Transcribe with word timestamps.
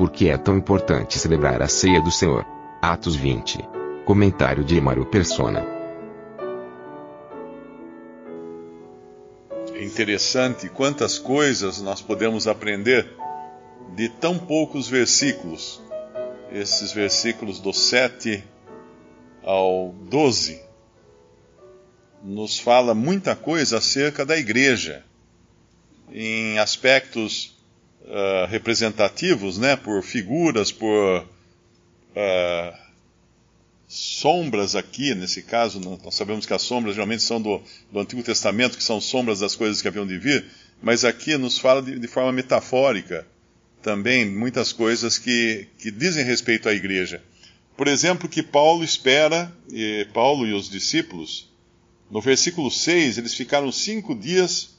Por 0.00 0.10
que 0.10 0.30
é 0.30 0.38
tão 0.38 0.56
importante 0.56 1.18
celebrar 1.18 1.60
a 1.60 1.68
ceia 1.68 2.00
do 2.00 2.10
Senhor? 2.10 2.46
Atos 2.80 3.14
20. 3.14 3.58
Comentário 4.06 4.64
de 4.64 4.74
Emaro 4.74 5.04
Persona. 5.04 5.62
É 9.74 9.84
interessante 9.84 10.70
quantas 10.70 11.18
coisas 11.18 11.82
nós 11.82 12.00
podemos 12.00 12.48
aprender 12.48 13.14
de 13.94 14.08
tão 14.08 14.38
poucos 14.38 14.88
versículos. 14.88 15.82
Esses 16.50 16.92
versículos 16.92 17.60
do 17.60 17.74
7 17.74 18.42
ao 19.42 19.94
12 20.08 20.62
nos 22.24 22.58
fala 22.58 22.94
muita 22.94 23.36
coisa 23.36 23.76
acerca 23.76 24.24
da 24.24 24.38
igreja, 24.38 25.04
em 26.10 26.58
aspectos 26.58 27.59
uh, 28.02 28.46
representativos, 28.48 29.58
né, 29.58 29.76
por 29.76 30.02
figuras, 30.02 30.72
por 30.72 31.22
uh, 31.22 32.78
sombras 33.88 34.76
aqui, 34.76 35.14
nesse 35.14 35.42
caso, 35.42 35.80
nós 35.80 36.14
sabemos 36.14 36.46
que 36.46 36.54
as 36.54 36.62
sombras 36.62 36.94
geralmente 36.94 37.22
são 37.22 37.40
do, 37.40 37.60
do, 37.90 38.00
Antigo 38.00 38.22
Testamento, 38.22 38.76
que 38.76 38.84
são 38.84 39.00
sombras 39.00 39.40
das 39.40 39.56
coisas 39.56 39.82
que 39.82 39.88
haviam 39.88 40.06
de 40.06 40.18
vir, 40.18 40.44
mas 40.82 41.04
aqui 41.04 41.36
nos 41.36 41.58
fala 41.58 41.82
de, 41.82 41.98
de 41.98 42.06
forma 42.06 42.32
metafórica 42.32 43.26
também 43.82 44.26
muitas 44.26 44.72
coisas 44.72 45.18
que, 45.18 45.66
que 45.78 45.90
dizem 45.90 46.24
respeito 46.24 46.68
à 46.68 46.72
igreja. 46.74 47.22
Por 47.76 47.88
exemplo, 47.88 48.28
que 48.28 48.42
Paulo 48.42 48.84
espera, 48.84 49.52
e 49.72 50.06
Paulo 50.12 50.46
e 50.46 50.52
os 50.52 50.68
discípulos, 50.68 51.48
no 52.10 52.20
versículo 52.20 52.70
6, 52.70 53.18
eles 53.18 53.34
ficaram 53.34 53.72
cinco 53.72 54.14
dias, 54.14 54.76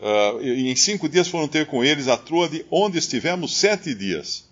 uh, 0.00 0.42
e 0.42 0.70
em 0.70 0.76
cinco 0.76 1.08
dias 1.08 1.28
foram 1.28 1.46
ter 1.46 1.66
com 1.66 1.84
eles 1.84 2.08
a 2.08 2.16
de 2.16 2.64
onde 2.70 2.98
estivemos 2.98 3.56
sete 3.56 3.94
dias. 3.94 4.48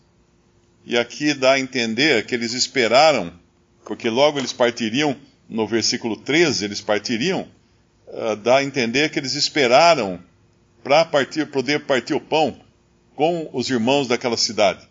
E 0.85 0.97
aqui 0.97 1.35
dá 1.35 1.53
a 1.53 1.61
entender 1.61 2.25
que 2.27 2.35
eles 2.35 2.53
esperaram, 2.53 3.33
porque 3.85 4.09
logo 4.09 4.39
eles 4.39 4.53
partiriam, 4.53 5.17
no 5.49 5.67
versículo 5.67 6.17
13, 6.17 6.65
eles 6.65 6.81
partiriam, 6.81 7.49
uh, 8.07 8.37
dá 8.37 8.59
a 8.59 8.65
entender 8.65 9.11
que 9.11 9.19
eles 9.19 9.35
esperaram 9.35 10.21
para 10.83 11.05
partir, 11.05 11.47
poder 11.47 11.87
partir 11.87 12.15
o 12.15 12.21
pão 12.21 12.61
com 13.17 13.51
os 13.53 13.69
irmãos 13.69 14.07
daquela 14.07 14.37
cidade 14.37 14.89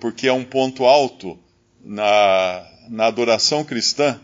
porque 0.00 0.26
é 0.26 0.32
um 0.32 0.42
ponto 0.42 0.84
alto 0.84 1.38
na, 1.84 2.66
na 2.88 3.06
adoração 3.06 3.62
cristã, 3.62 4.18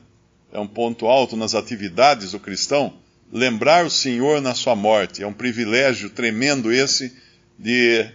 é 0.50 0.58
um 0.58 0.66
ponto 0.66 1.06
alto 1.06 1.36
nas 1.36 1.54
atividades 1.54 2.32
do 2.32 2.40
cristão, 2.40 2.94
lembrar 3.32 3.84
o 3.84 3.90
Senhor 3.90 4.40
na 4.40 4.54
sua 4.54 4.76
morte. 4.76 5.22
É 5.22 5.26
um 5.26 5.32
privilégio 5.32 6.10
tremendo 6.10 6.72
esse 6.72 7.16
de 7.58 8.06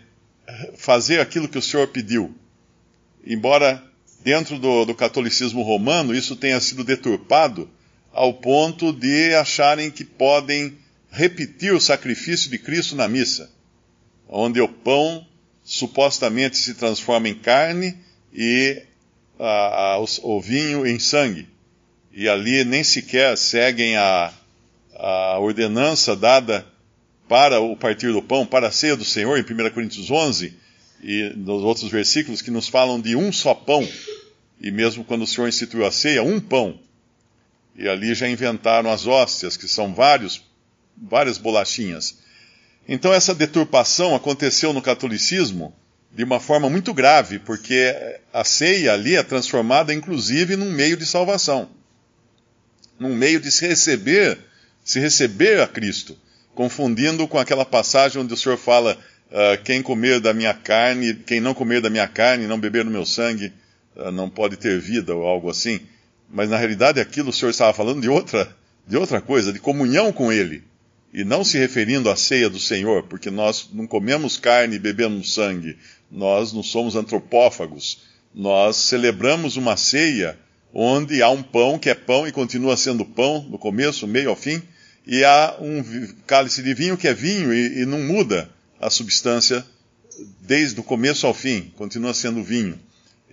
fazer 0.76 1.20
aquilo 1.20 1.48
que 1.48 1.58
o 1.58 1.62
Senhor 1.62 1.88
pediu. 1.88 2.36
Embora 3.26 3.84
dentro 4.23 4.59
do, 4.59 4.86
do 4.86 4.96
catolicismo 4.96 5.62
romano 5.62 6.13
isso 6.13 6.36
tenha 6.36 6.59
sido 6.59 6.84
deturpado 6.84 7.69
ao 8.12 8.34
ponto 8.34 8.91
de 8.91 9.34
acharem 9.36 9.90
que 9.90 10.03
podem 10.03 10.78
repetir 11.09 11.74
o 11.74 11.81
sacrifício 11.81 12.50
de 12.50 12.57
Cristo 12.57 12.96
na 12.96 13.07
missa, 13.07 13.50
onde 14.28 14.59
o 14.62 14.68
pão 14.68 15.25
supostamente 15.63 16.57
se 16.57 16.74
transforma 16.74 17.30
em 17.30 17.36
carne 17.36 17.97
e 18.34 18.81
a, 19.40 19.94
a, 19.94 20.00
o, 20.00 20.06
o, 20.24 20.41
vinho 20.41 20.86
em 20.86 21.00
sangue. 21.00 21.47
E 22.13 22.28
ali 22.28 22.63
nem 22.63 22.84
sequer 22.84 23.38
seguem 23.38 23.96
a, 23.97 24.34
ordenança 25.41 26.16
dada 26.16 26.66
para 27.28 27.59
o 27.59 27.75
partir 27.75 28.12
do 28.12 28.22
pão, 28.22 28.46
para 28.46 28.68
a 28.68 28.72
ceia 28.72 28.96
do 28.96 29.06
Senhor, 29.06 29.38
em 29.38 29.41
1 29.41 29.69
Coríntios 29.72 30.12
11, 30.12 30.53
e 31.03 31.34
nos 31.35 31.63
outros 31.63 31.90
versículos 31.90 32.41
que 32.41 32.52
nos 32.52 32.68
falam 32.68 33.00
de 33.00 33.16
um 33.16 33.31
só 33.31 33.53
pão, 33.53 33.88
e 34.59 34.72
mesmo 34.72 35.03
quando 35.03 35.24
o 35.24 35.28
Senhor 35.28 35.47
instituiu 35.47 35.85
a 35.85 35.91
ceia, 35.91 36.24
um 36.24 36.40
pão. 36.40 36.80
E 37.75 37.88
ali 37.88 38.13
já 38.13 38.28
inventaram 38.28 38.91
as 38.91 39.07
hóstias, 39.07 39.56
que 39.56 39.68
são 39.68 39.94
vários, 39.94 40.44
várias 40.96 41.38
bolachinhas. 41.38 42.19
Então 42.88 43.13
essa 43.13 43.34
deturpação 43.34 44.16
aconteceu 44.16 44.74
no 44.74 44.81
catolicismo 44.81 45.74
de 46.13 46.24
uma 46.24 46.40
forma 46.40 46.69
muito 46.69 46.94
grave, 46.94 47.40
porque 47.40 47.96
a 48.34 48.44
ceia 48.44 48.94
ali 48.94 49.16
é 49.16 49.24
transformada 49.24 49.94
inclusive 49.94 50.56
num 50.56 50.69
meio 50.72 50.97
de 50.97 51.06
salvação, 51.06 51.69
num 53.00 53.16
meio 53.16 53.40
de 53.40 53.50
se 53.50 53.66
receber, 53.66 54.38
se 54.84 55.00
receber 55.00 55.62
a 55.62 55.68
Cristo, 55.68 56.18
confundindo 56.53 57.28
com 57.28 57.38
aquela 57.38 57.66
passagem 57.66 58.22
onde 58.22 58.34
o 58.34 58.38
Senhor 58.38 58.58
fala: 58.58 58.97
uh, 59.31 59.64
quem 59.64 59.81
comer 59.81 60.19
da 60.19 60.34
minha 60.34 60.53
carne, 60.53 61.14
quem 61.14 61.40
não 61.40 61.53
comer 61.53 61.81
da 61.81 61.90
minha 61.90 62.08
carne, 62.08 62.47
não 62.47 62.59
beber 62.59 62.84
do 62.84 62.92
meu 62.92 63.06
sangue, 63.06 63.53
uh, 63.96 64.12
não 64.12 64.30
pode 64.30 64.58
ter 64.58 64.80
vida 64.80 65.16
ou 65.16 65.25
algo 65.25 65.50
assim. 65.50 65.80
Mas 66.30 66.50
na 66.50 66.58
realidade 66.58 67.00
aquilo 67.00 67.30
o 67.30 67.34
Senhor 67.34 67.52
estava 67.52 67.74
falando 67.74 68.02
de 68.02 68.09
outra, 68.09 68.56
de 68.88 68.97
outra 68.97 69.22
coisa, 69.22 69.52
de 69.52 69.59
comunhão 69.59 70.12
com 70.12 70.31
Ele 70.31 70.64
e 71.13 71.24
não 71.24 71.44
se 71.44 71.58
referindo 71.58 72.09
à 72.09 72.16
ceia 72.16 72.50
do 72.50 72.59
Senhor, 72.59 73.03
porque 73.03 73.30
nós 73.30 73.69
não 73.74 73.86
comemos 73.86 74.38
carne 74.38 74.75
e 74.75 74.80
bebemos 74.80 75.34
sangue, 75.34 75.78
nós 76.09 76.53
não 76.53 76.63
somos 76.63 76.96
antropófagos, 76.96 78.03
nós 78.34 78.78
celebramos 78.78 79.58
uma 79.58 79.75
ceia 79.75 80.40
onde 80.74 81.22
há 81.22 81.30
um 81.30 81.44
pão 81.44 81.78
que 81.78 81.90
é 81.90 81.94
pão 81.94 82.25
e 82.25 82.31
continua 82.31 82.78
sendo 82.78 83.03
pão, 83.03 83.46
no 83.50 83.58
começo, 83.58 84.08
meio 84.08 84.30
ao 84.30 84.36
fim, 84.38 84.62
e 85.06 85.23
há 85.23 85.57
um 85.59 85.84
cálice 86.28 86.62
de 86.62 86.73
vinho 86.73 86.97
que 86.97 87.07
é 87.07 87.13
vinho 87.13 87.53
e, 87.53 87.81
e 87.81 87.85
não 87.85 88.00
muda 88.00 88.50
a 88.79 88.89
substância 88.89 89.66
desde 90.41 90.79
o 90.79 90.84
começo 90.84 91.25
ao 91.25 91.34
fim, 91.34 91.72
continua 91.75 92.13
sendo 92.13 92.44
vinho. 92.44 92.79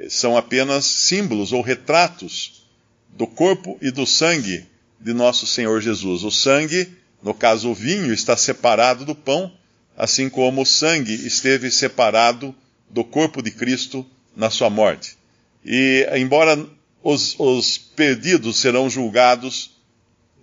São 0.08 0.36
apenas 0.36 0.84
símbolos 0.84 1.52
ou 1.52 1.60
retratos 1.60 2.66
do 3.10 3.26
corpo 3.26 3.76
e 3.82 3.90
do 3.90 4.06
sangue 4.06 4.66
de 5.00 5.12
nosso 5.12 5.46
Senhor 5.46 5.80
Jesus. 5.80 6.22
O 6.22 6.30
sangue 6.30 6.88
no 7.22 7.34
caso, 7.34 7.70
o 7.70 7.74
vinho 7.74 8.12
está 8.12 8.36
separado 8.36 9.04
do 9.04 9.14
pão, 9.14 9.52
assim 9.96 10.28
como 10.28 10.62
o 10.62 10.66
sangue 10.66 11.14
esteve 11.14 11.70
separado 11.70 12.54
do 12.88 13.04
corpo 13.04 13.42
de 13.42 13.50
Cristo 13.50 14.06
na 14.36 14.50
sua 14.50 14.70
morte. 14.70 15.16
E, 15.64 16.08
embora 16.16 16.64
os, 17.02 17.34
os 17.38 17.76
perdidos 17.76 18.58
serão 18.58 18.88
julgados, 18.88 19.78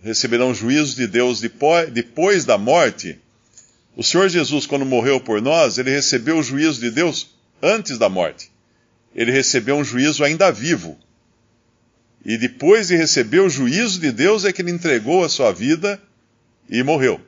receberão 0.06 0.54
juízo 0.54 0.96
de 0.96 1.08
Deus 1.08 1.42
depois, 1.42 2.46
da 2.46 2.60
morte, 2.60 3.20
o 3.98 4.04
Senhor 4.04 4.30
Jesus, 4.30 4.68
quando 4.68 4.86
morreu 4.86 5.20
por 5.20 5.42
nós, 5.42 5.80
ele 5.80 5.90
recebeu 5.90 6.38
o 6.38 6.44
juízo 6.44 6.80
de 6.80 6.92
Deus 6.92 7.36
antes 7.60 7.98
da 7.98 8.08
morte. 8.08 8.52
Ele 9.16 9.32
recebeu 9.32 9.76
um 9.76 9.84
juízo 9.84 10.24
ainda 10.24 10.52
vivo. 10.52 10.96
E 12.24 12.38
depois 12.38 12.90
de 12.90 12.96
receber 12.96 13.40
o 13.40 13.50
juízo 13.50 14.00
de 14.00 14.12
Deus, 14.12 14.46
é 14.46 14.54
que 14.54 14.62
ele 14.62 14.70
entregou 14.70 15.24
a 15.24 15.30
sua 15.30 15.52
vida 15.52 16.00
e 16.70 16.84
morreu. 16.84 17.20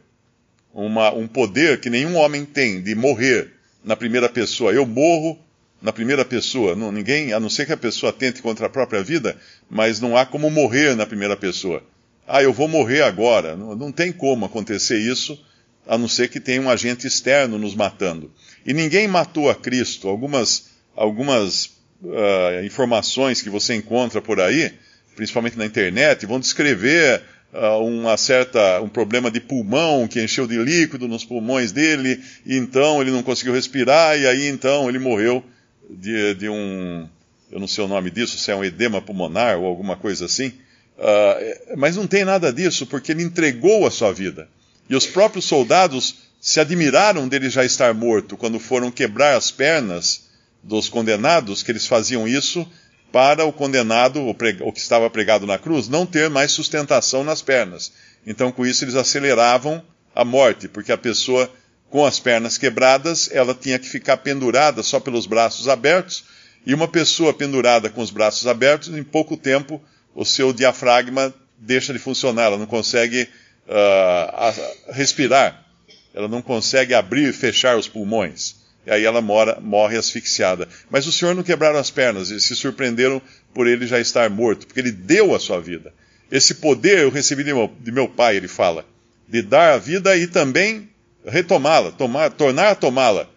Uma, 0.72 1.12
um 1.12 1.28
poder 1.28 1.80
que 1.80 1.90
nenhum 1.90 2.16
homem 2.16 2.46
tem 2.46 2.80
de 2.80 2.94
morrer 2.94 3.54
na 3.84 3.96
primeira 3.96 4.30
pessoa. 4.30 4.72
Eu 4.72 4.86
morro 4.86 5.40
na 5.82 5.92
primeira 5.92 6.24
pessoa. 6.24 6.76
Não, 6.76 6.92
ninguém, 6.92 7.34
a 7.34 7.40
não 7.40 7.50
ser 7.50 7.66
que 7.66 7.74
a 7.74 7.78
pessoa 7.78 8.14
tente 8.14 8.40
contra 8.40 8.68
a 8.68 8.70
própria 8.70 9.02
vida, 9.02 9.36
mas 9.68 10.00
não 10.00 10.16
há 10.16 10.28
como 10.28 10.52
morrer 10.52 10.96
na 10.96 11.08
primeira 11.08 11.36
pessoa. 11.36 11.82
Ah, 12.28 12.44
eu 12.44 12.52
vou 12.52 12.68
morrer 12.68 13.02
agora. 13.02 13.56
Não, 13.56 13.74
não 13.74 13.92
tem 13.92 14.12
como 14.12 14.46
acontecer 14.46 15.00
isso, 15.00 15.42
a 15.88 15.98
não 15.98 16.10
ser 16.10 16.30
que 16.30 16.42
tenha 16.42 16.62
um 16.62 16.70
agente 16.70 17.08
externo 17.08 17.58
nos 17.58 17.74
matando. 17.74 18.30
E 18.66 18.74
ninguém 18.74 19.08
matou 19.08 19.50
a 19.50 19.56
Cristo. 19.56 20.10
Algumas, 20.10 20.72
algumas 20.94 21.78
uh, 22.04 22.66
informações 22.66 23.42
que 23.42 23.50
você 23.50 23.76
encontra 23.76 24.22
por 24.22 24.42
aí, 24.42 24.74
principalmente 25.16 25.58
na 25.58 25.66
internet, 25.66 26.26
vão 26.26 26.40
descrever 26.40 27.24
uh, 27.54 27.82
uma 27.82 28.18
certa, 28.18 28.82
um 28.82 28.90
problema 28.90 29.32
de 29.32 29.40
pulmão 29.40 30.06
que 30.06 30.22
encheu 30.22 30.46
de 30.46 30.58
líquido 30.58 31.08
nos 31.08 31.24
pulmões 31.24 31.72
dele, 31.72 32.22
e 32.46 32.58
então 32.58 33.02
ele 33.02 33.12
não 33.12 33.24
conseguiu 33.24 33.54
respirar, 33.54 34.20
e 34.20 34.28
aí 34.28 34.48
então 34.48 34.90
ele 34.90 35.00
morreu 35.00 35.42
de, 35.90 36.34
de 36.36 36.50
um, 36.50 37.08
eu 37.50 37.60
não 37.60 37.68
sei 37.68 37.86
o 37.86 37.88
nome 37.88 38.12
disso, 38.12 38.38
se 38.38 38.52
é 38.52 38.56
um 38.56 38.66
edema 38.66 39.02
pulmonar 39.02 39.58
ou 39.58 39.66
alguma 39.66 39.96
coisa 39.96 40.26
assim. 40.26 40.52
Uh, 40.98 41.78
mas 41.78 41.96
não 41.96 42.08
tem 42.08 42.26
nada 42.26 42.52
disso, 42.52 42.88
porque 42.88 43.12
ele 43.12 43.24
entregou 43.24 43.86
a 43.86 43.92
sua 43.92 44.12
vida. 44.12 44.50
E 44.90 44.96
os 44.96 45.06
próprios 45.06 45.46
soldados 45.46 46.16
se 46.42 46.60
admiraram 46.60 47.28
dele 47.28 47.50
já 47.50 47.64
estar 47.64 47.94
morto 47.94 48.38
quando 48.38 48.60
foram 48.60 48.90
quebrar 48.90 49.36
as 49.36 49.52
pernas 49.52 50.28
dos 50.64 50.90
condenados, 50.90 51.62
que 51.62 51.72
eles 51.72 51.86
faziam 51.86 52.28
isso 52.28 52.68
para 53.12 53.46
o 53.46 53.54
condenado, 53.54 54.22
o, 54.22 54.32
o 54.32 54.74
que 54.74 54.80
estava 54.80 55.10
pregado 55.10 55.46
na 55.46 55.58
cruz, 55.58 55.88
não 55.88 56.06
ter 56.06 56.30
mais 56.30 56.52
sustentação 56.52 57.24
nas 57.24 57.42
pernas. 57.42 57.92
Então, 58.26 58.52
com 58.52 58.66
isso, 58.66 58.84
eles 58.84 58.96
aceleravam 58.96 59.84
a 60.14 60.26
morte, 60.26 60.68
porque 60.68 60.92
a 60.92 60.98
pessoa 60.98 61.50
com 61.90 62.06
as 62.06 62.20
pernas 62.20 62.58
quebradas, 62.58 63.30
ela 63.32 63.54
tinha 63.54 63.80
que 63.80 63.88
ficar 63.88 64.18
pendurada 64.18 64.84
só 64.84 65.00
pelos 65.00 65.26
braços 65.26 65.70
abertos, 65.70 66.26
e 66.66 66.74
uma 66.74 66.88
pessoa 66.88 67.34
pendurada 67.34 67.90
com 67.90 68.02
os 68.02 68.12
braços 68.12 68.46
abertos, 68.46 68.90
em 68.90 69.04
pouco 69.04 69.38
tempo, 69.38 69.82
o 70.18 70.26
seu 70.26 70.52
diafragma 70.52 71.32
deixa 71.60 71.94
de 71.94 72.00
funcionar, 72.00 72.46
ela 72.46 72.58
não 72.58 72.66
consegue 72.66 73.30
uh, 73.68 74.92
respirar, 74.92 75.64
ela 76.12 76.28
não 76.28 76.42
consegue 76.42 76.96
abrir 76.96 77.30
e 77.30 77.34
fechar 77.34 77.78
os 77.78 77.88
pulmões. 77.88 78.56
E 78.84 78.90
aí 78.90 79.06
ela 79.06 79.22
mora, 79.22 79.60
morre 79.62 79.96
asfixiada. 79.96 80.68
Mas 80.90 81.06
o 81.06 81.12
Senhor 81.12 81.36
não 81.36 81.44
quebraram 81.44 81.78
as 81.78 81.92
pernas, 81.92 82.32
eles 82.32 82.46
se 82.46 82.56
surpreenderam 82.56 83.22
por 83.54 83.68
ele 83.68 83.86
já 83.86 84.00
estar 84.00 84.28
morto, 84.28 84.66
porque 84.66 84.80
ele 84.80 84.92
deu 84.92 85.36
a 85.36 85.40
sua 85.40 85.62
vida. 85.62 85.94
Esse 86.32 86.56
poder 86.56 86.98
eu 86.98 87.12
recebi 87.12 87.44
de 87.44 87.54
meu, 87.54 87.72
de 87.80 87.92
meu 87.92 88.10
pai, 88.10 88.38
ele 88.38 88.48
fala, 88.48 88.86
de 89.28 89.44
dar 89.44 89.74
a 89.74 89.78
vida 89.78 90.18
e 90.18 90.26
também 90.26 90.90
retomá-la, 91.24 91.92
tornar 91.92 92.72
a 92.72 92.76
tomá-la. 92.76 93.30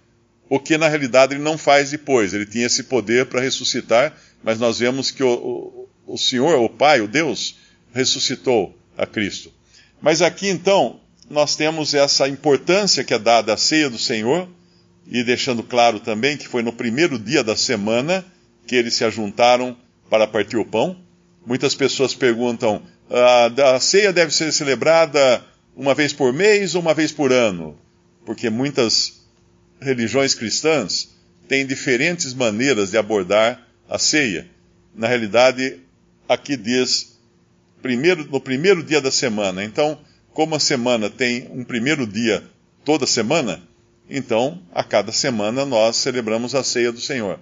O 0.49 0.59
que 0.59 0.79
na 0.79 0.89
realidade 0.89 1.35
ele 1.35 1.43
não 1.43 1.59
faz 1.59 1.91
depois. 1.91 2.33
Ele 2.33 2.47
tinha 2.47 2.67
esse 2.67 2.85
poder 2.85 3.27
para 3.27 3.41
ressuscitar, 3.41 4.17
mas 4.43 4.59
nós 4.59 4.79
vemos 4.79 5.11
que 5.11 5.23
o, 5.23 5.81
o 6.13 6.19
Senhor, 6.19 6.59
o 6.61 6.69
Pai, 6.69 7.01
o 7.01 7.09
Deus, 7.09 7.57
ressuscitou 7.93 8.77
a 8.97 9.07
Cristo. 9.07 9.53
Mas 10.03 10.23
aqui 10.23 10.49
então, 10.49 11.01
nós 11.29 11.57
temos 11.57 11.95
essa 11.95 12.29
importância 12.29 13.05
que 13.05 13.15
é 13.15 13.19
dada 13.19 13.55
à 13.55 13.57
ceia 13.57 13.89
do 13.89 13.99
Senhor, 13.99 14.49
e 15.07 15.25
deixando 15.25 15.63
claro 15.63 15.99
também 15.99 16.37
que 16.37 16.47
foi 16.47 16.63
no 16.63 16.73
primeiro 16.73 17.19
dia 17.19 17.43
da 17.43 17.57
semana 17.57 18.25
que 18.67 18.77
eles 18.77 18.95
se 18.95 19.05
ajuntaram 19.05 19.77
para 20.09 20.27
partir 20.27 20.57
o 20.57 20.65
pão. 20.65 20.97
Muitas 21.45 21.75
pessoas 21.75 22.15
perguntam: 22.15 22.83
ah, 23.11 23.75
a 23.75 23.81
ceia 23.81 24.13
deve 24.13 24.33
ser 24.33 24.53
celebrada 24.53 25.45
uma 25.75 25.95
vez 25.95 26.13
por 26.13 26.33
mês 26.33 26.75
ou 26.75 26.81
uma 26.81 26.95
vez 26.95 27.11
por 27.11 27.33
ano? 27.33 27.77
Porque 28.25 28.49
muitas 28.49 29.25
religiões 29.81 30.35
cristãs 30.35 31.11
têm 31.49 31.67
diferentes 31.67 32.33
maneiras 32.33 32.91
de 32.91 32.99
abordar 32.99 33.67
a 33.89 33.99
ceia. 33.99 34.47
Na 34.95 35.09
realidade, 35.09 35.81
aqui 36.31 36.57
diz 36.57 37.19
primeiro, 37.83 38.25
no 38.25 38.41
primeiro 38.41 38.85
dia 38.85 39.01
da 39.01 39.11
semana. 39.11 39.65
Então, 39.65 39.99
como 40.33 40.55
a 40.55 40.61
semana 40.61 41.11
tem 41.11 41.49
um 41.51 41.65
primeiro 41.65 42.07
dia 42.07 42.45
toda 42.85 43.05
semana, 43.05 43.61
então 44.09 44.63
a 44.73 44.85
cada 44.85 45.11
semana 45.11 45.65
nós 45.65 45.97
celebramos 45.97 46.55
a 46.55 46.63
ceia 46.63 46.93
do 46.93 47.01
Senhor. 47.01 47.41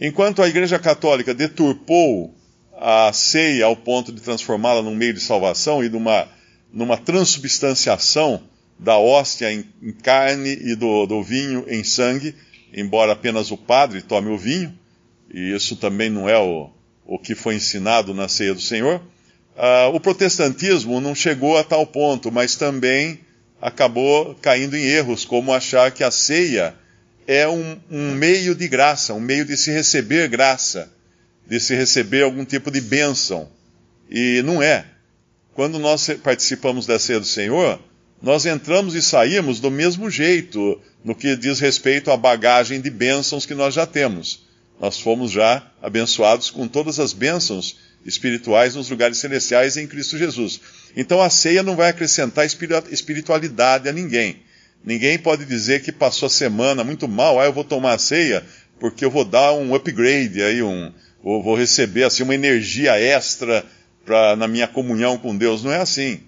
Enquanto 0.00 0.42
a 0.42 0.48
Igreja 0.48 0.76
Católica 0.76 1.32
deturpou 1.32 2.34
a 2.76 3.12
ceia 3.12 3.66
ao 3.66 3.76
ponto 3.76 4.10
de 4.10 4.20
transformá-la 4.20 4.82
num 4.82 4.94
meio 4.94 5.14
de 5.14 5.20
salvação 5.20 5.82
e 5.84 5.88
de 5.88 5.96
uma 5.96 6.28
numa 6.72 6.98
transubstanciação 6.98 8.42
da 8.78 8.98
hóstia 8.98 9.50
em, 9.52 9.64
em 9.80 9.92
carne 9.92 10.50
e 10.50 10.74
do, 10.74 11.06
do, 11.06 11.22
vinho 11.22 11.64
em 11.68 11.82
sangue, 11.84 12.34
embora 12.74 13.12
apenas 13.12 13.50
o 13.50 13.56
padre 13.56 14.02
tome 14.02 14.28
o 14.28 14.36
vinho, 14.36 14.76
e 15.32 15.54
isso 15.54 15.76
também 15.76 16.10
não 16.10 16.28
é 16.28 16.36
o, 16.36 16.68
o 17.06 17.18
que 17.18 17.34
foi 17.34 17.54
ensinado 17.54 18.12
na 18.12 18.28
ceia 18.28 18.54
do 18.54 18.60
Senhor. 18.60 19.00
Uh, 19.56 19.94
o 19.94 20.00
protestantismo 20.00 21.00
não 21.00 21.14
chegou 21.14 21.56
a 21.56 21.64
tal 21.64 21.86
ponto, 21.86 22.30
mas 22.30 22.56
também 22.56 23.20
acabou 23.60 24.34
caindo 24.34 24.76
em 24.76 24.84
erros, 24.84 25.24
como 25.24 25.52
achar 25.52 25.90
que 25.90 26.04
a 26.04 26.10
ceia 26.10 26.74
é 27.26 27.48
um, 27.48 27.78
um 27.90 28.12
meio 28.12 28.54
de 28.54 28.68
graça, 28.68 29.14
um 29.14 29.20
meio 29.20 29.44
de 29.44 29.56
se 29.56 29.70
receber 29.70 30.28
graça, 30.28 30.92
de 31.46 31.58
se 31.58 31.74
receber 31.74 32.22
algum 32.22 32.44
tipo 32.44 32.70
de 32.70 32.80
bênção. 32.80 33.48
E 34.10 34.42
não 34.42 34.62
é 34.62 34.84
quando 35.56 35.78
nós 35.78 36.08
participamos 36.22 36.84
da 36.84 36.98
ceia 36.98 37.18
do 37.18 37.24
Senhor, 37.24 37.80
nós 38.20 38.44
entramos 38.44 38.94
e 38.94 39.00
saímos 39.00 39.58
do 39.58 39.70
mesmo 39.70 40.10
jeito 40.10 40.78
no 41.02 41.14
que 41.14 41.34
diz 41.34 41.60
respeito 41.60 42.10
à 42.10 42.16
bagagem 42.16 42.78
de 42.78 42.90
bênçãos 42.90 43.46
que 43.46 43.54
nós 43.54 43.72
já 43.72 43.86
temos. 43.86 44.45
Nós 44.80 45.00
fomos 45.00 45.30
já 45.30 45.66
abençoados 45.82 46.50
com 46.50 46.68
todas 46.68 46.98
as 47.00 47.12
bênçãos 47.12 47.76
espirituais 48.04 48.74
nos 48.74 48.90
lugares 48.90 49.18
celestiais 49.18 49.76
em 49.76 49.86
Cristo 49.86 50.16
Jesus. 50.18 50.60
Então 50.96 51.20
a 51.20 51.30
ceia 51.30 51.62
não 51.62 51.76
vai 51.76 51.90
acrescentar 51.90 52.46
espiritualidade 52.46 53.88
a 53.88 53.92
ninguém. 53.92 54.42
Ninguém 54.84 55.18
pode 55.18 55.44
dizer 55.44 55.82
que 55.82 55.90
passou 55.90 56.26
a 56.26 56.30
semana 56.30 56.84
muito 56.84 57.08
mal, 57.08 57.40
ah, 57.40 57.46
eu 57.46 57.52
vou 57.52 57.64
tomar 57.64 57.94
a 57.94 57.98
ceia 57.98 58.44
porque 58.78 59.04
eu 59.04 59.10
vou 59.10 59.24
dar 59.24 59.52
um 59.54 59.74
upgrade 59.74 60.42
aí, 60.42 60.62
um, 60.62 60.92
ou 61.22 61.42
vou 61.42 61.56
receber 61.56 62.04
assim 62.04 62.22
uma 62.22 62.34
energia 62.34 62.98
extra 63.00 63.64
pra, 64.04 64.36
na 64.36 64.46
minha 64.46 64.68
comunhão 64.68 65.18
com 65.18 65.36
Deus. 65.36 65.64
Não 65.64 65.72
é 65.72 65.78
assim. 65.78 66.20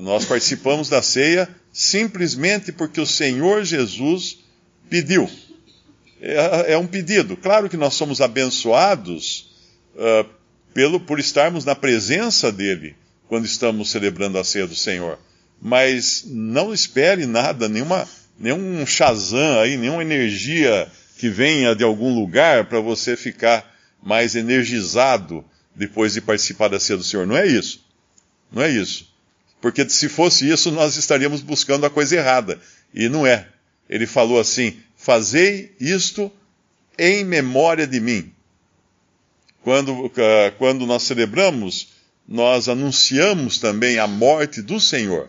Nós 0.00 0.24
participamos 0.24 0.88
da 0.88 1.02
ceia 1.02 1.48
simplesmente 1.72 2.72
porque 2.72 3.00
o 3.00 3.06
Senhor 3.06 3.64
Jesus 3.64 4.38
pediu. 4.88 5.28
É, 6.22 6.74
é 6.74 6.78
um 6.78 6.86
pedido. 6.86 7.36
Claro 7.36 7.68
que 7.68 7.76
nós 7.76 7.94
somos 7.94 8.20
abençoados 8.20 9.50
uh, 9.96 10.24
pelo, 10.72 11.00
por 11.00 11.18
estarmos 11.18 11.64
na 11.64 11.74
presença 11.74 12.52
dele 12.52 12.94
quando 13.26 13.44
estamos 13.44 13.90
celebrando 13.90 14.38
a 14.38 14.44
ceia 14.44 14.66
do 14.66 14.76
Senhor. 14.76 15.18
Mas 15.60 16.24
não 16.26 16.72
espere 16.72 17.26
nada, 17.26 17.68
nenhuma, 17.68 18.08
nenhum 18.38 18.86
Shazam 18.86 19.58
aí, 19.60 19.76
nenhuma 19.76 20.02
energia 20.02 20.88
que 21.18 21.28
venha 21.28 21.74
de 21.74 21.82
algum 21.82 22.14
lugar 22.14 22.66
para 22.66 22.78
você 22.78 23.16
ficar 23.16 23.68
mais 24.00 24.36
energizado 24.36 25.44
depois 25.74 26.14
de 26.14 26.20
participar 26.20 26.68
da 26.68 26.78
ceia 26.78 26.96
do 26.96 27.04
Senhor. 27.04 27.26
Não 27.26 27.36
é 27.36 27.46
isso. 27.46 27.84
Não 28.52 28.62
é 28.62 28.70
isso. 28.70 29.12
Porque 29.60 29.88
se 29.88 30.08
fosse 30.08 30.48
isso, 30.48 30.70
nós 30.70 30.96
estaríamos 30.96 31.40
buscando 31.40 31.86
a 31.86 31.90
coisa 31.90 32.16
errada. 32.16 32.60
E 32.94 33.08
não 33.08 33.26
é. 33.26 33.48
Ele 33.88 34.06
falou 34.06 34.38
assim: 34.38 34.76
Fazei 35.02 35.74
isto 35.80 36.30
em 36.96 37.24
memória 37.24 37.88
de 37.88 37.98
mim. 37.98 38.32
Quando, 39.60 40.08
ah, 40.16 40.52
quando 40.56 40.86
nós 40.86 41.02
celebramos, 41.02 41.88
nós 42.26 42.68
anunciamos 42.68 43.58
também 43.58 43.98
a 43.98 44.06
morte 44.06 44.62
do 44.62 44.78
Senhor. 44.78 45.28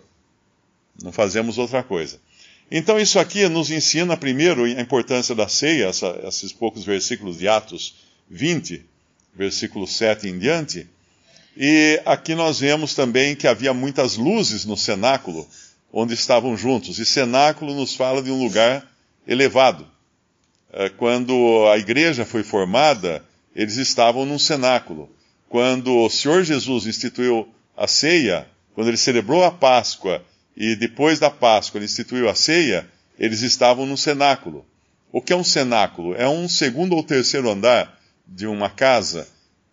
Não 1.01 1.11
fazemos 1.11 1.57
outra 1.57 1.81
coisa. 1.81 2.19
Então, 2.69 2.99
isso 2.99 3.17
aqui 3.17 3.49
nos 3.49 3.71
ensina, 3.71 4.15
primeiro, 4.15 4.65
a 4.65 4.69
importância 4.79 5.33
da 5.33 5.47
ceia, 5.47 5.87
essa, 5.87 6.19
esses 6.27 6.53
poucos 6.53 6.83
versículos 6.83 7.39
de 7.39 7.47
Atos 7.47 7.95
20, 8.29 8.85
versículo 9.35 9.87
7 9.87 10.27
em 10.27 10.37
diante. 10.37 10.87
E 11.57 11.99
aqui 12.05 12.35
nós 12.35 12.59
vemos 12.59 12.93
também 12.93 13.35
que 13.35 13.47
havia 13.47 13.73
muitas 13.73 14.17
luzes 14.17 14.65
no 14.65 14.77
cenáculo 14.77 15.49
onde 15.91 16.13
estavam 16.13 16.55
juntos. 16.55 16.99
E 16.99 17.05
cenáculo 17.07 17.73
nos 17.73 17.95
fala 17.95 18.21
de 18.21 18.29
um 18.29 18.39
lugar 18.39 18.92
elevado. 19.27 19.87
É, 20.71 20.89
quando 20.89 21.67
a 21.71 21.77
igreja 21.77 22.25
foi 22.25 22.43
formada, 22.43 23.23
eles 23.55 23.77
estavam 23.77 24.25
num 24.25 24.39
cenáculo. 24.39 25.09
Quando 25.47 25.95
o 25.95 26.09
Senhor 26.09 26.43
Jesus 26.43 26.87
instituiu 26.87 27.47
a 27.77 27.87
ceia, 27.87 28.47
quando 28.73 28.87
ele 28.87 28.97
celebrou 28.97 29.43
a 29.43 29.51
Páscoa 29.51 30.23
e 30.57 30.75
depois 30.75 31.19
da 31.19 31.29
Páscoa 31.29 31.77
ele 31.77 31.85
instituiu 31.85 32.27
a 32.27 32.35
ceia, 32.35 32.87
eles 33.19 33.41
estavam 33.41 33.85
no 33.85 33.97
cenáculo. 33.97 34.65
O 35.11 35.21
que 35.21 35.31
é 35.31 35.35
um 35.35 35.43
cenáculo? 35.43 36.15
É 36.15 36.27
um 36.27 36.49
segundo 36.49 36.95
ou 36.95 37.03
terceiro 37.03 37.49
andar 37.49 37.99
de 38.25 38.47
uma 38.47 38.69
casa, 38.69 39.27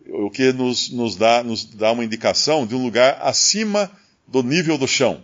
o 0.07 0.29
que 0.29 0.51
nos, 0.51 0.91
nos, 0.91 1.15
dá, 1.15 1.43
nos 1.43 1.65
dá 1.65 1.91
uma 1.91 2.05
indicação 2.05 2.67
de 2.67 2.75
um 2.75 2.83
lugar 2.83 3.17
acima 3.21 3.89
do 4.27 4.43
nível 4.43 4.77
do 4.77 4.87
chão. 4.87 5.23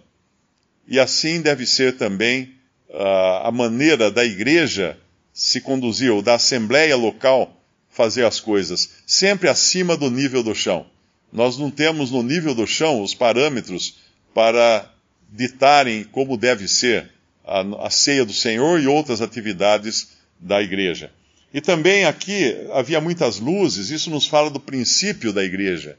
E 0.87 0.99
assim 0.99 1.41
deve 1.41 1.67
ser 1.67 1.97
também 1.97 2.56
a 2.93 3.51
maneira 3.51 4.09
da 4.09 4.23
igreja 4.23 4.97
se 5.33 5.61
conduzir, 5.61 6.11
ou 6.11 6.21
da 6.21 6.35
assembleia 6.35 6.95
local 6.95 7.53
fazer 7.89 8.25
as 8.25 8.39
coisas, 8.39 8.89
sempre 9.05 9.49
acima 9.49 9.97
do 9.97 10.09
nível 10.09 10.43
do 10.43 10.55
chão. 10.55 10.85
Nós 11.31 11.57
não 11.57 11.69
temos 11.69 12.11
no 12.11 12.23
nível 12.23 12.55
do 12.55 12.65
chão 12.65 13.01
os 13.01 13.13
parâmetros 13.13 13.97
para 14.33 14.89
ditarem 15.31 16.03
como 16.03 16.37
deve 16.37 16.67
ser 16.67 17.11
a, 17.45 17.61
a 17.85 17.89
ceia 17.89 18.25
do 18.25 18.33
Senhor 18.33 18.79
e 18.79 18.87
outras 18.87 19.21
atividades 19.21 20.09
da 20.39 20.61
igreja. 20.61 21.11
E 21.53 21.61
também 21.61 22.05
aqui 22.05 22.55
havia 22.73 23.01
muitas 23.01 23.39
luzes, 23.39 23.89
isso 23.89 24.09
nos 24.09 24.25
fala 24.27 24.49
do 24.49 24.59
princípio 24.59 25.33
da 25.33 25.43
igreja. 25.43 25.97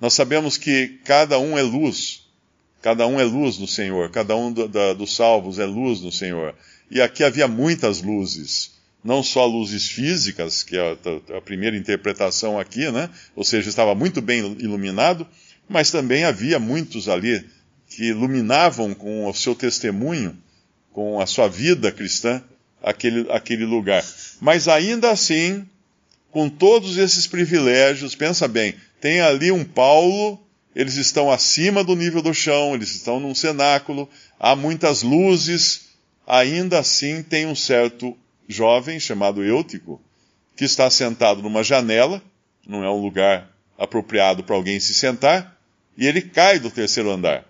Nós 0.00 0.14
sabemos 0.14 0.56
que 0.56 0.98
cada 1.04 1.38
um 1.38 1.58
é 1.58 1.62
luz, 1.62 2.23
cada 2.84 3.06
um 3.06 3.18
é 3.18 3.24
luz 3.24 3.56
no 3.56 3.66
Senhor, 3.66 4.10
cada 4.10 4.36
um 4.36 4.52
do, 4.52 4.68
da, 4.68 4.92
dos 4.92 5.16
salvos 5.16 5.58
é 5.58 5.64
luz 5.64 6.02
no 6.02 6.12
Senhor. 6.12 6.54
E 6.90 7.00
aqui 7.00 7.24
havia 7.24 7.48
muitas 7.48 8.02
luzes, 8.02 8.72
não 9.02 9.22
só 9.22 9.46
luzes 9.46 9.88
físicas, 9.88 10.62
que 10.62 10.76
é 10.76 10.94
a, 11.32 11.38
a 11.38 11.40
primeira 11.40 11.78
interpretação 11.78 12.60
aqui, 12.60 12.90
né? 12.90 13.08
ou 13.34 13.42
seja, 13.42 13.70
estava 13.70 13.94
muito 13.94 14.20
bem 14.20 14.40
iluminado, 14.58 15.26
mas 15.66 15.90
também 15.90 16.24
havia 16.24 16.58
muitos 16.58 17.08
ali 17.08 17.46
que 17.88 18.08
iluminavam 18.08 18.92
com 18.92 19.26
o 19.26 19.32
seu 19.32 19.54
testemunho, 19.54 20.36
com 20.92 21.18
a 21.22 21.26
sua 21.26 21.48
vida 21.48 21.90
cristã, 21.90 22.42
aquele, 22.82 23.26
aquele 23.32 23.64
lugar. 23.64 24.04
Mas 24.42 24.68
ainda 24.68 25.10
assim, 25.10 25.66
com 26.30 26.50
todos 26.50 26.98
esses 26.98 27.26
privilégios, 27.26 28.14
pensa 28.14 28.46
bem, 28.46 28.74
tem 29.00 29.22
ali 29.22 29.50
um 29.50 29.64
Paulo, 29.64 30.43
eles 30.74 30.96
estão 30.96 31.30
acima 31.30 31.84
do 31.84 31.94
nível 31.94 32.20
do 32.20 32.34
chão, 32.34 32.74
eles 32.74 32.94
estão 32.94 33.20
num 33.20 33.34
cenáculo, 33.34 34.08
há 34.38 34.56
muitas 34.56 35.02
luzes, 35.02 35.90
ainda 36.26 36.80
assim 36.80 37.22
tem 37.22 37.46
um 37.46 37.54
certo 37.54 38.16
jovem 38.48 38.98
chamado 38.98 39.44
Eutico, 39.44 40.00
que 40.56 40.64
está 40.64 40.90
sentado 40.90 41.42
numa 41.42 41.62
janela, 41.62 42.22
não 42.66 42.82
é 42.82 42.90
um 42.90 43.00
lugar 43.00 43.50
apropriado 43.78 44.42
para 44.42 44.56
alguém 44.56 44.80
se 44.80 44.94
sentar, 44.94 45.58
e 45.96 46.06
ele 46.06 46.22
cai 46.22 46.58
do 46.58 46.70
terceiro 46.70 47.10
andar, 47.10 47.44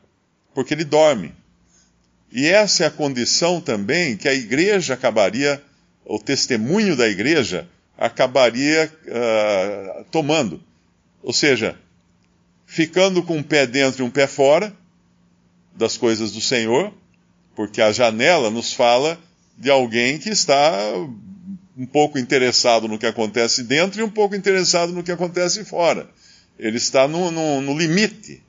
porque 0.54 0.74
ele 0.74 0.84
dorme. 0.84 1.32
E 2.32 2.46
essa 2.46 2.84
é 2.84 2.86
a 2.86 2.90
condição 2.90 3.60
também 3.60 4.16
que 4.16 4.28
a 4.28 4.34
igreja 4.34 4.94
acabaria, 4.94 5.62
o 6.04 6.18
testemunho 6.18 6.96
da 6.96 7.08
igreja 7.08 7.68
acabaria 7.96 8.92
uh, 9.06 10.04
tomando. 10.10 10.60
Ou 11.22 11.32
seja, 11.32 11.78
ficando 12.74 13.22
com 13.22 13.36
um 13.36 13.42
pé 13.42 13.68
dentro 13.68 14.02
e 14.02 14.04
um 14.04 14.10
pé 14.10 14.26
fora 14.26 14.76
das 15.76 15.96
coisas 15.96 16.32
do 16.32 16.40
Senhor, 16.40 16.92
porque 17.54 17.80
a 17.80 17.92
janela 17.92 18.50
nos 18.50 18.72
fala 18.72 19.16
de 19.56 19.70
alguém 19.70 20.18
que 20.18 20.28
está 20.28 20.68
um 21.76 21.86
pouco 21.86 22.18
interessado 22.18 22.88
no 22.88 22.98
que 22.98 23.06
acontece 23.06 23.62
dentro 23.62 24.00
e 24.00 24.02
um 24.02 24.10
pouco 24.10 24.34
interessado 24.34 24.92
no 24.92 25.04
que 25.04 25.12
acontece 25.12 25.64
fora. 25.64 26.10
Ele 26.58 26.76
está 26.76 27.06
no, 27.06 27.30
no, 27.30 27.60
no 27.60 27.78
limite. 27.78 28.42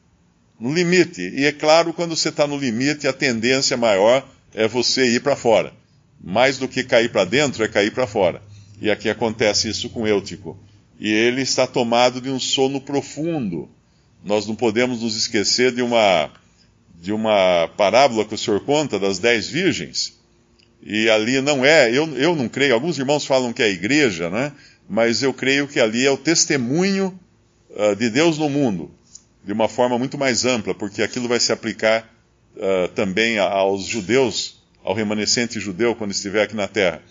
No 0.59 0.73
limite. 0.73 1.21
E 1.21 1.45
é 1.45 1.51
claro, 1.51 1.93
quando 1.93 2.15
você 2.15 2.29
está 2.29 2.47
no 2.47 2.57
limite, 2.57 3.07
a 3.07 3.13
tendência 3.13 3.77
maior 3.77 4.27
é 4.55 4.67
você 4.67 5.05
ir 5.05 5.21
para 5.21 5.35
fora. 5.35 5.71
Mais 6.19 6.57
do 6.57 6.67
que 6.67 6.83
cair 6.83 7.11
para 7.11 7.25
dentro, 7.25 7.63
é 7.63 7.67
cair 7.67 7.93
para 7.93 8.07
fora. 8.07 8.41
E 8.81 8.89
aqui 8.89 9.07
acontece 9.07 9.69
isso 9.69 9.87
com 9.91 10.07
Eutico. 10.07 10.57
E 10.99 11.11
ele 11.11 11.43
está 11.43 11.67
tomado 11.67 12.19
de 12.19 12.31
um 12.31 12.39
sono 12.39 12.81
profundo. 12.81 13.69
Nós 14.23 14.47
não 14.47 14.55
podemos 14.55 15.01
nos 15.01 15.15
esquecer 15.15 15.71
de 15.71 15.81
uma, 15.81 16.31
de 17.01 17.11
uma 17.11 17.69
parábola 17.77 18.25
que 18.25 18.33
o 18.33 18.37
senhor 18.37 18.59
conta 18.61 18.99
das 18.99 19.19
dez 19.19 19.47
virgens. 19.47 20.19
E 20.81 21.09
ali 21.09 21.41
não 21.41 21.65
é, 21.65 21.89
eu, 21.89 22.07
eu 22.17 22.35
não 22.35 22.47
creio, 22.47 22.73
alguns 22.73 22.97
irmãos 22.97 23.25
falam 23.25 23.53
que 23.53 23.61
é 23.61 23.65
a 23.65 23.69
igreja, 23.69 24.29
né? 24.29 24.51
mas 24.87 25.23
eu 25.23 25.33
creio 25.33 25.67
que 25.67 25.79
ali 25.79 26.05
é 26.05 26.11
o 26.11 26.17
testemunho 26.17 27.19
uh, 27.71 27.95
de 27.95 28.09
Deus 28.09 28.37
no 28.37 28.49
mundo, 28.49 28.91
de 29.43 29.51
uma 29.51 29.67
forma 29.67 29.97
muito 29.97 30.17
mais 30.17 30.45
ampla, 30.45 30.75
porque 30.75 31.01
aquilo 31.01 31.27
vai 31.27 31.39
se 31.39 31.51
aplicar 31.51 32.07
uh, 32.55 32.87
também 32.89 33.39
aos 33.39 33.85
judeus, 33.85 34.61
ao 34.83 34.93
remanescente 34.93 35.59
judeu 35.59 35.95
quando 35.95 36.11
estiver 36.11 36.43
aqui 36.43 36.55
na 36.55 36.67
terra. 36.67 37.01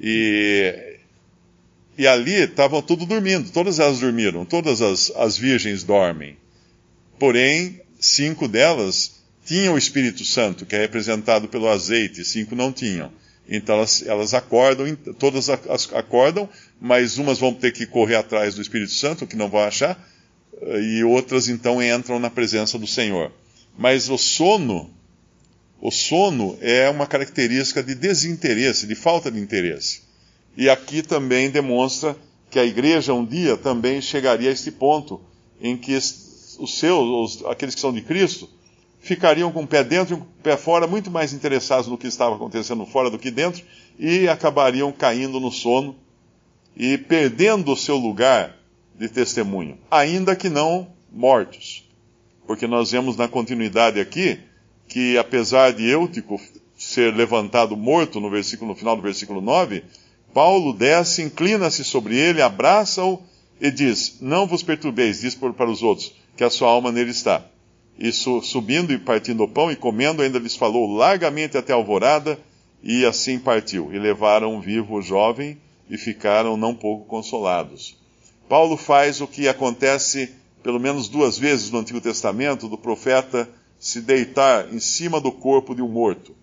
E 0.00 0.94
e 1.96 2.06
ali 2.08 2.42
estavam 2.42 2.82
tudo 2.82 3.06
dormindo, 3.06 3.50
todas 3.52 3.78
elas 3.78 4.00
dormiram, 4.00 4.44
todas 4.44 4.82
as, 4.82 5.12
as 5.14 5.38
virgens 5.38 5.84
dormem. 5.84 6.36
Porém, 7.18 7.80
cinco 8.00 8.48
delas 8.48 9.22
tinham 9.44 9.74
o 9.74 9.78
Espírito 9.78 10.24
Santo, 10.24 10.64
que 10.64 10.74
é 10.74 10.80
representado 10.80 11.48
pelo 11.48 11.68
azeite, 11.68 12.24
cinco 12.24 12.54
não 12.54 12.72
tinham. 12.72 13.12
Então 13.48 13.76
elas, 13.76 14.02
elas 14.06 14.34
acordam, 14.34 14.94
todas 15.18 15.48
acordam, 15.50 16.48
mas 16.80 17.18
umas 17.18 17.38
vão 17.38 17.52
ter 17.52 17.72
que 17.72 17.86
correr 17.86 18.16
atrás 18.16 18.54
do 18.54 18.62
Espírito 18.62 18.92
Santo, 18.92 19.26
que 19.26 19.36
não 19.36 19.48
vão 19.48 19.60
achar, 19.60 20.02
e 20.80 21.04
outras 21.04 21.48
então 21.48 21.82
entram 21.82 22.18
na 22.18 22.30
presença 22.30 22.78
do 22.78 22.86
Senhor. 22.86 23.30
Mas 23.76 24.08
o 24.08 24.16
sono, 24.16 24.90
o 25.80 25.90
sono 25.90 26.56
é 26.60 26.88
uma 26.88 27.06
característica 27.06 27.82
de 27.82 27.94
desinteresse, 27.94 28.86
de 28.86 28.94
falta 28.94 29.30
de 29.30 29.38
interesse. 29.38 30.02
E 30.56 30.70
aqui 30.70 31.02
também 31.02 31.50
demonstra 31.50 32.16
que 32.50 32.58
a 32.58 32.64
igreja 32.64 33.12
um 33.12 33.26
dia 33.26 33.56
também 33.56 34.00
chegaria 34.00 34.48
a 34.48 34.52
este 34.52 34.70
ponto 34.70 35.20
em 35.60 35.76
que 35.76 35.92
os 36.58 36.78
seus, 36.78 37.38
os, 37.38 37.46
aqueles 37.46 37.74
que 37.74 37.80
são 37.80 37.92
de 37.92 38.02
Cristo, 38.02 38.48
ficariam 39.00 39.52
com 39.52 39.62
o 39.62 39.66
pé 39.66 39.84
dentro 39.84 40.16
e 40.16 40.18
o 40.18 40.26
pé 40.42 40.56
fora, 40.56 40.86
muito 40.86 41.10
mais 41.10 41.32
interessados 41.32 41.86
no 41.88 41.98
que 41.98 42.06
estava 42.06 42.34
acontecendo 42.36 42.86
fora 42.86 43.10
do 43.10 43.18
que 43.18 43.30
dentro, 43.30 43.62
e 43.98 44.28
acabariam 44.28 44.90
caindo 44.90 45.38
no 45.38 45.52
sono 45.52 45.96
e 46.76 46.98
perdendo 46.98 47.72
o 47.72 47.76
seu 47.76 47.96
lugar 47.96 48.56
de 48.98 49.08
testemunho, 49.08 49.78
ainda 49.90 50.34
que 50.34 50.48
não 50.48 50.88
mortos. 51.12 51.84
Porque 52.46 52.66
nós 52.66 52.90
vemos 52.90 53.16
na 53.16 53.28
continuidade 53.28 54.00
aqui 54.00 54.40
que, 54.88 55.16
apesar 55.16 55.72
de 55.72 55.88
Eutico 55.88 56.40
ser 56.76 57.14
levantado 57.14 57.76
morto 57.76 58.20
no, 58.20 58.30
versículo, 58.30 58.70
no 58.70 58.76
final 58.76 58.96
do 58.96 59.02
versículo 59.02 59.40
9, 59.40 59.84
Paulo 60.32 60.72
desce, 60.72 61.22
inclina-se 61.22 61.84
sobre 61.84 62.16
ele, 62.16 62.42
abraça-o 62.42 63.22
e 63.60 63.70
diz: 63.70 64.18
Não 64.20 64.46
vos 64.46 64.62
perturbeis, 64.62 65.20
diz 65.20 65.34
para 65.34 65.70
os 65.70 65.82
outros, 65.82 66.12
que 66.36 66.44
a 66.44 66.50
sua 66.50 66.68
alma 66.68 66.90
nele 66.90 67.10
está. 67.10 67.44
E 67.98 68.10
subindo 68.12 68.92
e 68.92 68.98
partindo 68.98 69.44
o 69.44 69.48
pão 69.48 69.70
e 69.70 69.76
comendo, 69.76 70.22
ainda 70.22 70.38
lhes 70.38 70.56
falou 70.56 70.92
largamente 70.94 71.56
até 71.56 71.72
a 71.72 71.76
alvorada, 71.76 72.38
e 72.82 73.04
assim 73.04 73.38
partiu. 73.38 73.92
E 73.92 73.98
levaram 73.98 74.60
vivo 74.60 74.96
o 74.96 75.02
jovem 75.02 75.58
e 75.88 75.96
ficaram 75.96 76.56
não 76.56 76.74
pouco 76.74 77.06
consolados. 77.06 77.96
Paulo 78.48 78.76
faz 78.76 79.20
o 79.20 79.26
que 79.26 79.48
acontece 79.48 80.34
pelo 80.62 80.80
menos 80.80 81.08
duas 81.08 81.38
vezes 81.38 81.70
no 81.70 81.78
Antigo 81.78 82.00
Testamento, 82.00 82.68
do 82.68 82.78
profeta 82.78 83.48
se 83.78 84.00
deitar 84.00 84.72
em 84.72 84.80
cima 84.80 85.20
do 85.20 85.30
corpo 85.30 85.74
de 85.74 85.82
um 85.82 85.88
morto. 85.88 86.34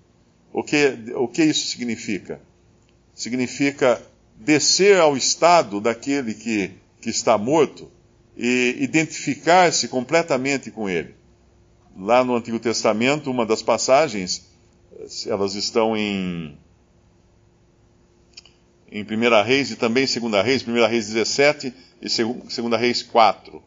O 0.53 0.63
que, 0.63 0.95
o 1.15 1.27
que 1.27 1.43
isso 1.43 1.67
significa? 1.67 2.39
significa 3.13 4.01
descer 4.35 4.99
ao 4.99 5.15
estado 5.15 5.79
daquele 5.79 6.33
que, 6.33 6.71
que 6.99 7.09
está 7.09 7.37
morto 7.37 7.89
e 8.35 8.77
identificar-se 8.79 9.87
completamente 9.87 10.71
com 10.71 10.89
ele. 10.89 11.15
Lá 11.97 12.23
no 12.23 12.35
Antigo 12.35 12.59
Testamento, 12.59 13.29
uma 13.29 13.45
das 13.45 13.61
passagens, 13.61 14.49
elas 15.27 15.55
estão 15.55 15.95
em, 15.95 16.57
em 18.91 19.03
1 19.03 19.43
Reis 19.43 19.71
e 19.71 19.75
também 19.75 20.05
em 20.05 20.29
2 20.29 20.45
Reis, 20.45 20.67
1 20.67 20.87
Reis 20.87 21.07
17 21.07 21.73
e 22.01 22.07
2 22.07 22.79
Reis 22.79 23.03
4. 23.03 23.61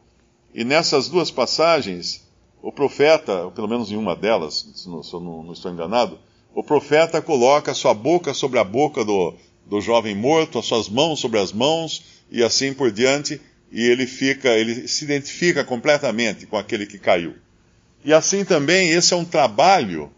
E 0.55 0.65
nessas 0.65 1.09
duas 1.09 1.31
passagens, 1.31 2.27
o 2.63 2.73
profeta, 2.73 3.45
ou 3.45 3.51
pelo 3.51 3.69
menos 3.69 3.91
em 3.91 3.97
uma 3.97 4.17
delas, 4.17 4.67
se 4.75 4.89
não, 4.89 5.03
se 5.03 5.13
não, 5.13 5.43
não 5.43 5.53
estou 5.53 5.71
enganado, 5.71 6.19
o 6.55 6.63
profeta 6.63 7.21
coloca 7.21 7.73
a 7.73 7.75
sua 7.75 7.93
boca 7.93 8.33
sobre 8.33 8.59
a 8.59 8.65
boca 8.65 9.05
do, 9.05 9.35
do 9.67 9.81
jovem 9.81 10.15
morto, 10.15 10.59
as 10.59 10.67
suas 10.67 10.89
mãos 10.89 11.21
sobre 11.21 11.39
as 11.39 11.53
mãos, 11.53 12.05
e 12.31 12.43
assim 12.43 12.73
por 12.73 12.91
diante, 12.91 13.41
e 13.75 13.83
ele 13.91 14.07
fica, 14.07 14.51
ele 14.51 14.87
se 14.87 15.05
identifica 15.05 15.65
completamente 15.65 16.47
com 16.47 16.57
aquele 16.57 16.87
que 16.87 16.97
caiu. 16.97 17.35
E 18.05 18.13
assim 18.13 18.45
também, 18.45 18.91
esse 18.91 19.13
é 19.13 19.17
um 19.17 19.25
trabalho 19.25 20.13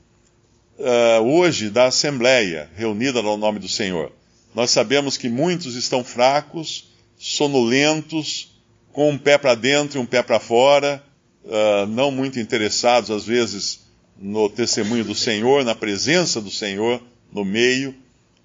uh, 0.78 1.22
hoje 1.22 1.70
da 1.70 1.86
Assembleia, 1.86 2.68
reunida 2.76 3.22
no 3.22 3.34
nome 3.38 3.58
do 3.58 3.66
Senhor. 3.66 4.12
Nós 4.54 4.70
sabemos 4.70 5.16
que 5.16 5.30
muitos 5.30 5.74
estão 5.74 6.04
fracos, 6.04 6.92
sonolentos, 7.16 8.54
com 8.92 9.08
um 9.08 9.16
pé 9.16 9.38
para 9.38 9.54
dentro 9.54 9.98
e 9.98 10.02
um 10.02 10.06
pé 10.06 10.22
para 10.22 10.38
fora, 10.38 11.02
uh, 11.44 11.86
não 11.86 12.10
muito 12.10 12.38
interessados, 12.38 13.10
às 13.10 13.24
vezes, 13.24 13.86
no 14.18 14.50
testemunho 14.50 15.04
do 15.04 15.14
Senhor, 15.14 15.64
na 15.64 15.74
presença 15.74 16.42
do 16.42 16.50
Senhor 16.50 17.02
no 17.32 17.42
meio, 17.42 17.94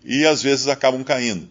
e 0.06 0.25
às 0.25 0.41
vezes 0.41 0.70
acabam 0.70 1.03
caindo. 1.03 1.50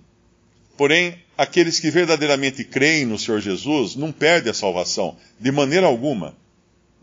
Porém, 0.81 1.19
aqueles 1.37 1.79
que 1.79 1.91
verdadeiramente 1.91 2.65
creem 2.65 3.05
no 3.05 3.19
Senhor 3.19 3.39
Jesus 3.39 3.95
não 3.97 4.11
perdem 4.11 4.51
a 4.51 4.55
salvação, 4.55 5.15
de 5.39 5.53
maneira 5.53 5.87
alguma, 5.87 6.35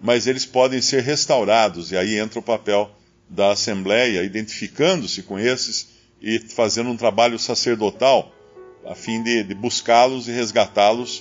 mas 0.01 0.25
eles 0.25 0.48
podem 0.48 0.81
ser 0.81 1.03
restaurados, 1.03 1.91
e 1.91 1.96
aí 1.96 2.17
entra 2.17 2.39
o 2.39 2.41
papel 2.41 2.89
da 3.29 3.51
Assembleia, 3.51 4.24
identificando-se 4.24 5.22
com 5.22 5.38
esses 5.38 5.89
e 6.19 6.39
fazendo 6.39 6.89
um 6.89 6.98
trabalho 6.98 7.38
sacerdotal 7.38 8.34
a 8.84 8.96
fim 8.96 9.22
de, 9.22 9.43
de 9.43 9.53
buscá-los 9.53 10.27
e 10.27 10.31
resgatá-los, 10.31 11.19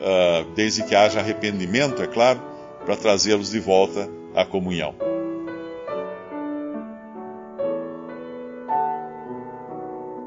uh, 0.00 0.50
desde 0.54 0.84
que 0.84 0.94
haja 0.94 1.20
arrependimento, 1.20 2.02
é 2.02 2.06
claro, 2.06 2.40
para 2.86 2.96
trazê-los 2.96 3.50
de 3.50 3.60
volta 3.60 4.08
à 4.34 4.46
comunhão. 4.46 5.07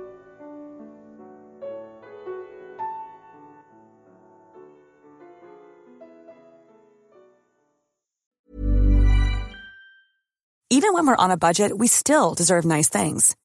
Even 10.72 10.94
when 10.94 11.08
we're 11.08 11.16
on 11.16 11.32
a 11.32 11.38
budget, 11.38 11.78
we 11.78 11.88
still 11.88 12.34
deserve 12.34 12.66
nice 12.66 12.90
things. 12.90 13.36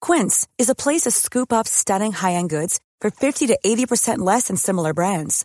Quince 0.00 0.46
is 0.58 0.68
a 0.68 0.74
place 0.74 1.02
to 1.02 1.10
scoop 1.10 1.52
up 1.52 1.66
stunning 1.66 2.12
high-end 2.12 2.50
goods 2.50 2.78
for 3.00 3.10
50 3.10 3.48
to 3.48 3.58
80% 3.64 4.18
less 4.18 4.48
than 4.48 4.56
similar 4.56 4.94
brands. 4.94 5.44